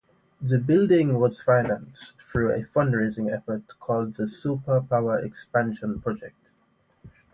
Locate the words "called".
3.79-4.15